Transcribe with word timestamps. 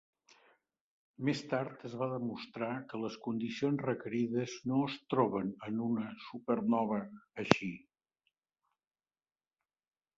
Més 1.27 1.43
tard 1.51 1.83
es 1.89 1.97
va 2.03 2.07
demostrar 2.13 2.69
que 2.93 3.01
les 3.03 3.19
condicions 3.27 3.85
requerides 3.89 4.57
no 4.73 4.81
es 4.89 4.97
troben 5.15 5.53
en 5.71 5.79
una 5.91 6.09
supernova 6.31 7.01
així. 7.45 7.73